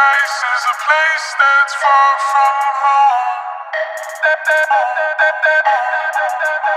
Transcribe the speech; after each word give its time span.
Paradise 0.00 0.40
is 0.56 0.64
a 0.64 0.76
place 0.80 1.28
that's 1.36 1.74
far 1.76 2.12
from 2.32 2.56
home. 2.80 3.36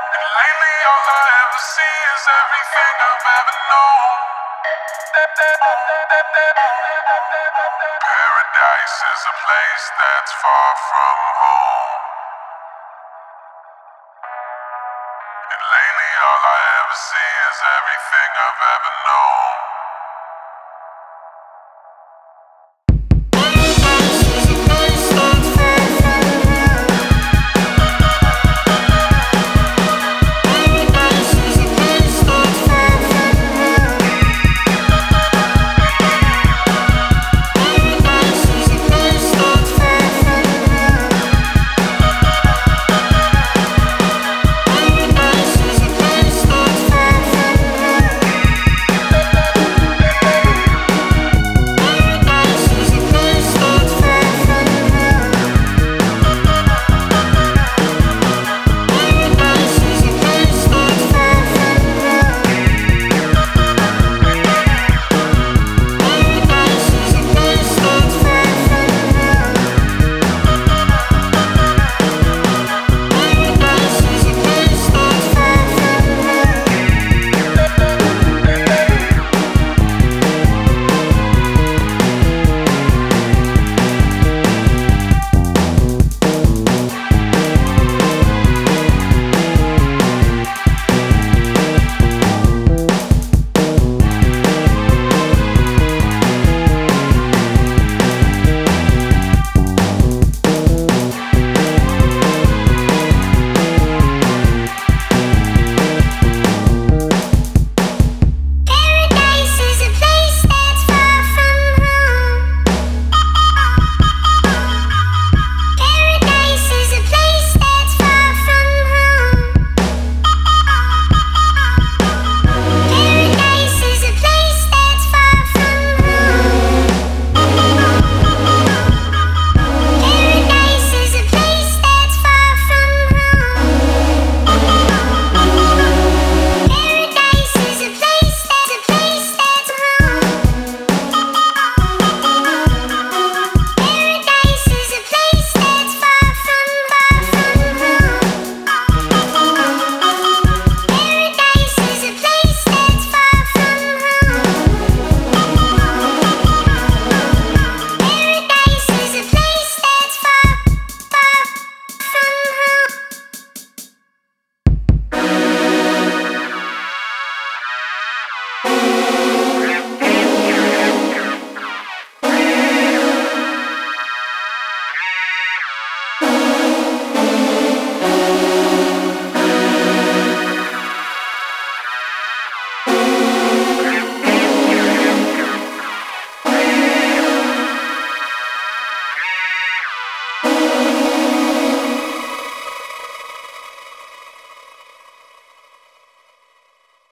And 0.04 0.26
lately, 0.28 0.76
all 0.92 1.08
I 1.08 1.24
ever 1.40 1.62
see 1.64 1.96
is 2.12 2.24
everything 2.28 2.96
I've 3.00 3.28
ever 3.40 3.56
known. 3.72 4.20
Paradise 8.04 8.98
is 9.08 9.22
a 9.32 9.36
place 9.48 9.86
that's 10.04 10.34
far 10.44 10.72
from 10.92 11.18
home. 11.40 12.04
And 15.40 15.64
lately, 15.64 16.12
all 16.28 16.44
I 16.44 16.60
ever 16.84 16.98
see 17.00 17.32
is 17.48 17.58
everything 17.72 18.30
I've 18.36 18.64
ever 18.76 18.94
known. 19.08 19.73